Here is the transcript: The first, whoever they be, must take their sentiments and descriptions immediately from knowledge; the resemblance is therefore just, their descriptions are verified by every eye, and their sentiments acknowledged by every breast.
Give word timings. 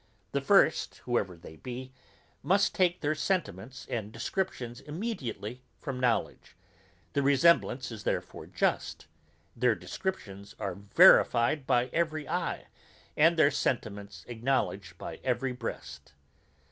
The 0.31 0.41
first, 0.41 0.95
whoever 1.05 1.37
they 1.37 1.57
be, 1.57 1.91
must 2.41 2.73
take 2.73 3.01
their 3.01 3.13
sentiments 3.13 3.85
and 3.87 4.11
descriptions 4.11 4.79
immediately 4.81 5.61
from 5.77 5.99
knowledge; 5.99 6.55
the 7.13 7.21
resemblance 7.21 7.91
is 7.91 8.01
therefore 8.03 8.47
just, 8.47 9.05
their 9.55 9.75
descriptions 9.75 10.55
are 10.57 10.73
verified 10.73 11.67
by 11.67 11.89
every 11.93 12.27
eye, 12.27 12.65
and 13.15 13.37
their 13.37 13.51
sentiments 13.51 14.25
acknowledged 14.27 14.97
by 14.97 15.19
every 15.23 15.51
breast. 15.51 16.13